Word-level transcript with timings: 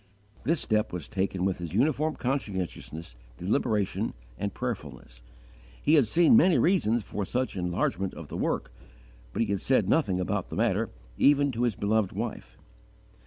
This 0.45 0.59
step 0.59 0.91
was 0.91 1.07
taken 1.07 1.45
with 1.45 1.59
his 1.59 1.75
uniform 1.75 2.15
conscientiousness, 2.15 3.15
deliberation, 3.37 4.15
and 4.35 4.51
prayerfulness. 4.51 5.21
He 5.79 5.93
had 5.93 6.07
seen 6.07 6.35
many 6.35 6.57
reasons 6.57 7.03
for 7.03 7.23
such 7.23 7.55
enlargement 7.55 8.15
of 8.15 8.27
the 8.27 8.35
work, 8.35 8.73
but 9.31 9.43
he 9.43 9.51
had 9.51 9.61
said 9.61 9.87
nothing 9.87 10.19
about 10.19 10.49
the 10.49 10.55
matter 10.55 10.89
even 11.19 11.51
to 11.51 11.61
his 11.61 11.75
beloved 11.75 12.13
wife. 12.13 12.57